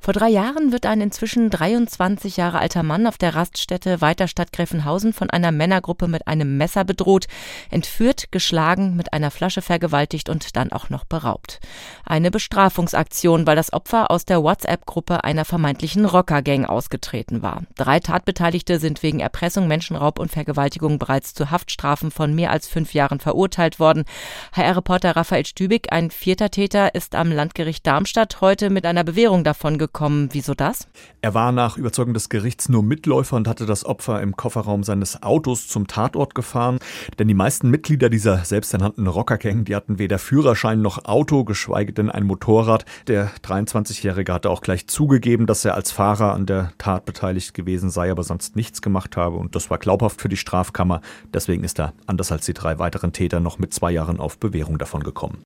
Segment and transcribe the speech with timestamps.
[0.00, 5.12] Vor drei Jahren wird ein inzwischen 23 Jahre alter Mann auf der Raststätte Weiterstadt Gräfenhausen
[5.12, 7.26] von einer Männergruppe mit einem Messer bedroht,
[7.70, 11.60] entführt, geschlagen, mit einer Flasche vergewaltigt und dann auch noch beraubt.
[12.06, 17.64] Eine Bestrafungsaktion, weil das Opfer aus der WhatsApp-Gruppe einer vermeintlichen Rockergang ausgetreten war.
[17.76, 22.94] Drei Tatbeteiligte sind wegen Erpressung, Menschenraub und Vergewaltigung bereits zu Haftstrafen von mehr als fünf
[22.94, 24.04] Jahren verurteilt worden.
[24.52, 29.76] HR-Reporter Raphael Stübig, ein vierter Täter, ist am Landgericht Darmstadt heute mit einer Bewährung davon
[29.88, 30.28] gekommen.
[30.32, 30.86] Wieso das?
[31.22, 35.22] Er war nach Überzeugung des Gerichts nur Mitläufer und hatte das Opfer im Kofferraum seines
[35.22, 36.78] Autos zum Tatort gefahren.
[37.18, 42.10] Denn die meisten Mitglieder dieser selbsternannten Rockergang, die hatten weder Führerschein noch Auto, geschweige denn
[42.10, 42.84] ein Motorrad.
[43.06, 47.90] Der 23-Jährige hatte auch gleich zugegeben, dass er als Fahrer an der Tat beteiligt gewesen
[47.90, 49.36] sei, aber sonst nichts gemacht habe.
[49.36, 51.00] Und das war glaubhaft für die Strafkammer.
[51.32, 54.78] Deswegen ist er, anders als die drei weiteren Täter, noch mit zwei Jahren auf Bewährung
[54.78, 55.42] davon gekommen.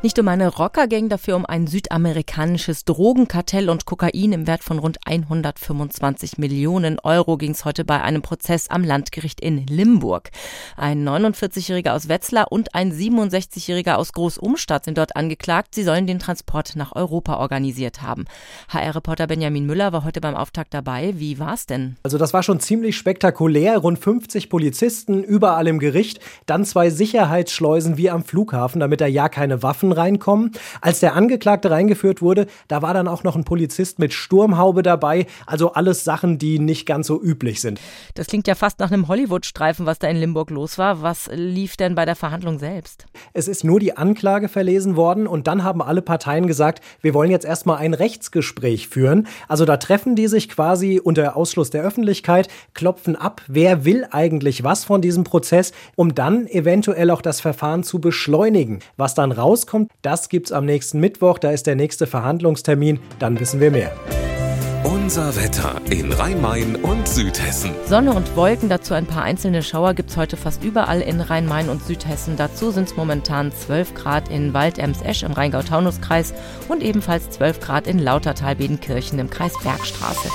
[0.00, 4.98] Nicht um eine Rockergang, dafür um ein südamerikanisches Drogenkartell und Kokain im Wert von rund
[5.04, 10.30] 125 Millionen Euro ging es heute bei einem Prozess am Landgericht in Limburg.
[10.76, 15.74] Ein 49-Jähriger aus Wetzlar und ein 67-Jähriger aus Großumstadt sind dort angeklagt.
[15.74, 18.26] Sie sollen den Transport nach Europa organisiert haben.
[18.68, 21.14] HR-Reporter Benjamin Müller war heute beim Auftakt dabei.
[21.16, 21.96] Wie war's denn?
[22.04, 23.78] Also das war schon ziemlich spektakulär.
[23.78, 29.28] Rund 50 Polizisten überall im Gericht, dann zwei Sicherheitsschleusen wie am Flughafen, damit da ja
[29.28, 30.52] keine Waffen Waffen reinkommen.
[30.80, 35.26] Als der Angeklagte reingeführt wurde, da war dann auch noch ein Polizist mit Sturmhaube dabei.
[35.46, 37.80] Also alles Sachen, die nicht ganz so üblich sind.
[38.14, 41.02] Das klingt ja fast nach einem Hollywood-Streifen, was da in Limburg los war.
[41.02, 43.06] Was lief denn bei der Verhandlung selbst?
[43.32, 47.30] Es ist nur die Anklage verlesen worden und dann haben alle Parteien gesagt, wir wollen
[47.30, 49.26] jetzt erstmal ein Rechtsgespräch führen.
[49.48, 54.64] Also da treffen die sich quasi unter Ausschluss der Öffentlichkeit, klopfen ab, wer will eigentlich
[54.64, 58.80] was von diesem Prozess, um dann eventuell auch das Verfahren zu beschleunigen.
[58.96, 61.38] Was dann rauskommt, rauskommt, das gibt's am nächsten Mittwoch.
[61.38, 63.00] Da ist der nächste Verhandlungstermin.
[63.18, 63.92] Dann wissen wir mehr.
[64.84, 67.72] Unser Wetter in Rhein-Main und Südhessen.
[67.86, 71.68] Sonne und Wolken, dazu ein paar einzelne Schauer gibt es heute fast überall in Rhein-Main
[71.68, 72.36] und Südhessen.
[72.36, 76.32] Dazu sind es momentan 12 Grad in Wald-Ems-Esch im Rheingau-Taunus-Kreis
[76.68, 80.28] und ebenfalls 12 Grad in Lautertal-Bedenkirchen im Kreis Bergstraße.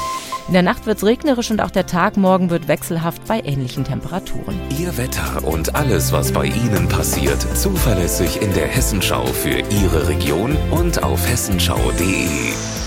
[0.48, 3.86] In der Nacht wird es regnerisch und auch der Tag morgen wird wechselhaft bei ähnlichen
[3.86, 4.60] Temperaturen.
[4.78, 10.58] Ihr Wetter und alles, was bei Ihnen passiert, zuverlässig in der Hessenschau für Ihre Region
[10.72, 12.83] und auf hessenschau.de.